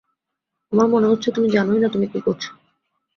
আমার 0.71 0.87
মনে 0.87 1.09
হচ্ছে 1.09 1.29
তুমি 1.31 1.47
জানোই 1.49 1.79
না 1.79 1.89
তুমি 1.89 2.07
কি 2.07 2.19
করছ? 2.21 2.43